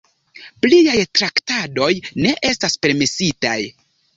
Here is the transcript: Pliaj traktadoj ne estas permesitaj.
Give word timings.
Pliaj 0.65 0.95
traktadoj 1.19 1.91
ne 2.27 2.35
estas 2.53 2.79
permesitaj. 2.87 3.57